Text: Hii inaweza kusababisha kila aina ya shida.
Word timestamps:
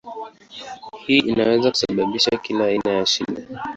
Hii 1.05 1.17
inaweza 1.17 1.69
kusababisha 1.71 2.37
kila 2.37 2.65
aina 2.65 2.91
ya 2.91 3.05
shida. 3.05 3.43